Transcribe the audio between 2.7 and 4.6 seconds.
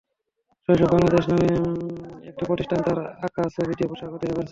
তার আঁকা ছবি দিয়ে পোশাকও তৈরি করেছে।